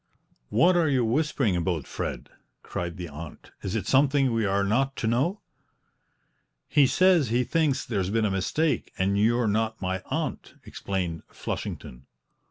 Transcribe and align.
"What 0.49 0.75
are 0.75 0.89
you 0.89 1.05
whispering 1.05 1.55
about, 1.55 1.85
Fred?" 1.85 2.29
cried 2.63 2.97
the 2.97 3.07
aunt. 3.07 3.51
"Is 3.61 3.75
it 3.75 3.85
something 3.85 4.33
we 4.33 4.45
are 4.47 4.63
not 4.63 4.95
to 4.95 5.05
know?" 5.05 5.41
"He 6.67 6.87
says 6.87 7.29
he 7.29 7.43
thinks 7.43 7.85
there's 7.85 8.09
been 8.09 8.25
a 8.25 8.31
mistake, 8.31 8.91
and 8.97 9.15
you're 9.19 9.47
not 9.47 9.79
my 9.79 10.01
aunt," 10.07 10.55
explained 10.63 11.21
Flushington. 11.31 12.07